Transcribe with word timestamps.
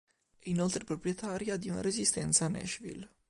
È 0.39 0.49
inoltre 0.49 0.83
proprietaria 0.83 1.57
di 1.57 1.69
una 1.69 1.81
resistenza 1.81 2.45
a 2.45 2.47
Nashville. 2.47 3.07